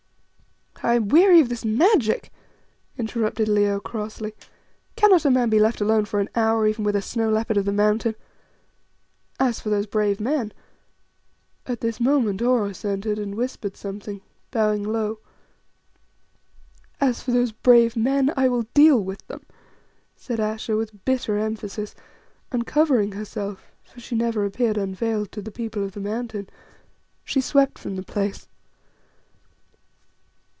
"I 0.83 0.95
am 0.95 1.09
weary 1.09 1.39
of 1.39 1.49
this 1.49 1.63
magic," 1.63 2.31
interrupted 2.97 3.47
Leo 3.47 3.79
crossly. 3.79 4.33
"Cannot 4.95 5.25
a 5.25 5.29
man 5.29 5.47
be 5.51 5.59
left 5.59 5.79
alone 5.79 6.05
for 6.05 6.19
an 6.19 6.27
hour 6.35 6.65
even 6.65 6.83
with 6.83 6.95
a 6.95 7.27
leopard 7.29 7.57
of 7.57 7.65
the 7.65 7.71
mountain? 7.71 8.15
As 9.39 9.59
for 9.59 9.69
those 9.69 9.85
brave 9.85 10.19
men" 10.19 10.51
At 11.67 11.81
this 11.81 11.99
moment 11.99 12.41
Oros 12.41 12.83
entered 12.83 13.19
and 13.19 13.35
whispered 13.35 13.77
something, 13.77 14.21
bowing 14.49 14.81
low. 14.81 15.19
"As 16.99 17.21
for 17.21 17.29
those 17.29 17.51
'brave 17.51 17.95
men,' 17.95 18.33
I 18.35 18.47
will 18.47 18.63
deal 18.73 18.99
with 19.03 19.27
them," 19.27 19.45
said 20.15 20.39
Ayesha 20.39 20.75
with 20.75 21.05
bitter 21.05 21.37
emphasis, 21.37 21.93
and 22.51 22.65
covering 22.65 23.11
herself 23.11 23.71
for 23.83 23.99
she 23.99 24.15
never 24.15 24.45
appeared 24.45 24.77
unveiled 24.79 25.31
to 25.33 25.43
the 25.43 25.51
people 25.51 25.83
of 25.83 25.91
the 25.91 25.99
Mountain 26.01 26.49
she 27.23 27.39
swept 27.39 27.77
from 27.77 27.97
the 27.97 28.03
place. 28.03 28.47